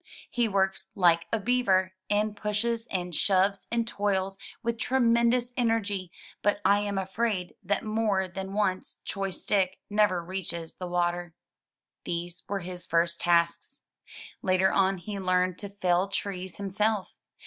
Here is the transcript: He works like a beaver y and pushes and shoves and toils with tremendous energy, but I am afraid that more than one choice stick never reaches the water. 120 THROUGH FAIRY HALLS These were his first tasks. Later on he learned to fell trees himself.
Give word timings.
He 0.31 0.47
works 0.47 0.87
like 0.95 1.27
a 1.31 1.37
beaver 1.37 1.93
y 2.09 2.17
and 2.17 2.35
pushes 2.35 2.87
and 2.89 3.13
shoves 3.13 3.67
and 3.71 3.87
toils 3.87 4.39
with 4.63 4.79
tremendous 4.79 5.53
energy, 5.55 6.11
but 6.41 6.59
I 6.65 6.79
am 6.79 6.97
afraid 6.97 7.53
that 7.61 7.83
more 7.85 8.27
than 8.27 8.53
one 8.53 8.81
choice 9.05 9.43
stick 9.43 9.77
never 9.91 10.25
reaches 10.25 10.73
the 10.73 10.87
water. 10.87 11.35
120 12.03 12.03
THROUGH 12.03 12.05
FAIRY 12.05 12.19
HALLS 12.19 12.31
These 12.33 12.43
were 12.49 12.59
his 12.73 12.85
first 12.87 13.21
tasks. 13.21 13.81
Later 14.41 14.71
on 14.71 14.97
he 14.97 15.19
learned 15.19 15.59
to 15.59 15.69
fell 15.69 16.07
trees 16.07 16.55
himself. 16.55 17.13